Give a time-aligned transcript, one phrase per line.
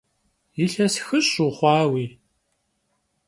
[0.63, 2.05] Илъэс хыщӏ ухъуауи?!